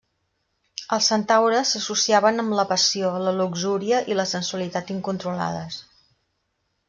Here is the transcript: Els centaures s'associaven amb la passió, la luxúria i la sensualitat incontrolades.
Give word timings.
Els 0.95 1.09
centaures 1.11 1.73
s'associaven 1.75 2.43
amb 2.45 2.55
la 2.59 2.65
passió, 2.71 3.11
la 3.27 3.33
luxúria 3.41 4.01
i 4.13 4.17
la 4.21 4.27
sensualitat 4.33 4.91
incontrolades. 4.95 5.77